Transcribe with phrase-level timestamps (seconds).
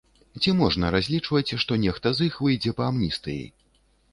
[0.43, 3.45] Ці можна разлічваць, што нехта з іх выйдзе па амністыі?